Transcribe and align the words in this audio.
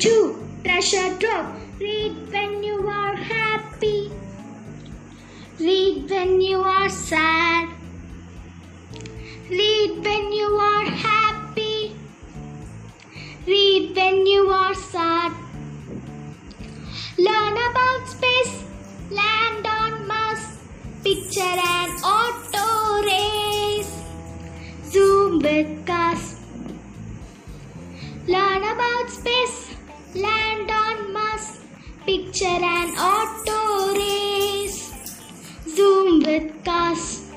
two, 0.00 0.48
treasure 0.64 1.16
trove. 1.18 1.46
Read 1.78 2.32
when 2.32 2.62
you 2.62 2.88
are 2.88 3.14
happy. 3.14 4.10
Read 5.58 6.10
when 6.10 6.40
you 6.40 6.58
are 6.60 6.88
sad. 6.88 7.68
Read 9.50 10.04
when 10.04 10.32
you 10.32 10.46
are 10.46 10.84
happy. 10.84 11.96
Read 13.46 13.96
when 13.96 14.26
you 14.26 14.48
are 14.48 14.74
sad. 14.74 15.32
Learn 17.18 17.56
about 17.70 18.08
space, 18.08 18.64
land 19.10 19.66
on 19.66 20.06
Mars, 20.06 20.58
picture 21.04 21.40
an 21.42 21.90
auto 22.02 23.02
race. 23.04 23.92
Zoom 24.90 25.40
with 25.40 25.86
cars. 25.86 26.39
Learn 28.50 28.64
about 28.64 29.08
space, 29.08 29.76
land 30.12 30.70
on 30.70 31.12
Mars, 31.12 31.60
picture 32.04 32.46
an 32.46 32.88
auto 33.08 33.94
race. 33.94 34.80
Zoom 35.68 36.24
with 36.24 36.64
cars. 36.64 37.30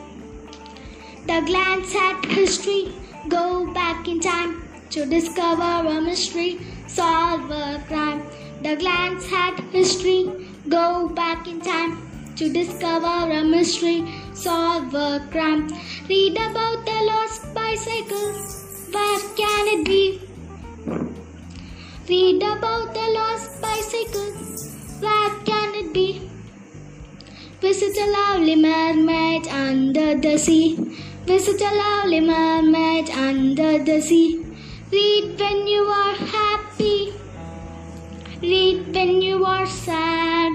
The 1.27 1.39
glance 1.45 1.93
at 1.95 2.25
history, 2.25 2.93
go 3.27 3.71
back 3.73 4.07
in 4.07 4.21
time 4.21 4.63
to 4.89 5.05
discover 5.05 5.87
a 5.87 6.01
mystery, 6.01 6.59
solve 6.87 7.51
a 7.51 7.83
crime. 7.87 8.23
The 8.63 8.75
glance 8.75 9.31
at 9.31 9.59
history, 9.71 10.49
go 10.67 11.09
back 11.09 11.47
in 11.47 11.61
time 11.61 11.91
to 12.37 12.51
discover 12.51 13.31
a 13.39 13.43
mystery, 13.43 13.99
solve 14.33 14.95
a 14.95 15.27
crime. 15.31 15.67
Read 16.09 16.37
about 16.37 16.85
the 16.87 16.99
Read 22.33 22.41
about 22.41 22.95
the 22.95 23.07
lost 23.13 23.61
bicycle, 23.61 24.31
where 25.01 25.29
can 25.45 25.75
it 25.75 25.93
be? 25.93 26.27
Visit 27.61 27.95
a 27.95 28.07
lovely 28.09 28.55
mermaid 28.55 29.47
under 29.49 30.15
the 30.15 30.39
sea. 30.39 30.75
Visit 31.27 31.61
a 31.61 31.75
lovely 31.75 32.21
mermaid 32.21 33.11
under 33.11 33.77
the 33.77 34.01
sea. 34.01 34.43
Read 34.91 35.39
when 35.39 35.67
you 35.67 35.83
are 35.83 36.15
happy. 36.15 37.13
Read 38.41 38.95
when 38.95 39.21
you 39.21 39.45
are 39.45 39.67
sad. 39.67 40.53